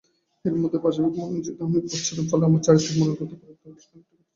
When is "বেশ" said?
3.71-3.85